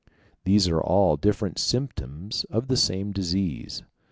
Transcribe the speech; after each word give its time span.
These 0.45 0.67
are 0.67 0.81
all 0.81 1.15
different 1.15 1.59
symptoms 1.59 2.43
of 2.49 2.69
the 2.69 2.75
same 2.77 3.11
disease. 3.11 3.83